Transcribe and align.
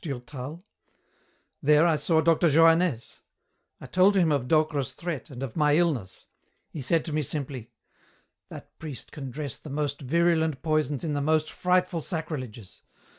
asked 0.03 0.07
Durtal. 0.11 0.65
"There 1.61 1.85
I 1.85 1.95
saw 1.95 2.21
Dr. 2.21 2.47
Johannès. 2.47 3.19
I 3.79 3.85
told 3.85 4.15
him 4.17 4.31
of 4.31 4.47
Docre's 4.47 4.93
threat 4.93 5.29
and 5.29 5.43
of 5.43 5.55
my 5.55 5.75
illness. 5.75 6.25
He 6.71 6.81
said 6.81 7.05
to 7.05 7.13
me 7.13 7.21
simply. 7.21 7.69
'That 8.49 8.79
priest 8.79 9.11
can 9.11 9.29
dress 9.29 9.59
the 9.59 9.69
most 9.69 10.01
virulent 10.01 10.63
poisons 10.63 11.03
in 11.03 11.13
the 11.13 11.21
most 11.21 11.51
frightful 11.51 12.01
sacrileges. 12.01 12.81